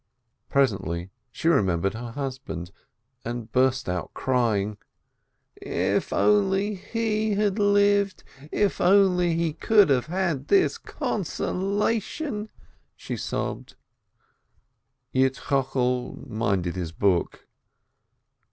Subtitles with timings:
[0.49, 2.71] Presently she remembered her husband,
[3.23, 4.77] and burst out crying:
[5.57, 12.49] "If only he had lived, if only he could have had this consolation!"
[12.95, 13.75] she sobbed.
[15.13, 17.45] Yitzchokel minded his book.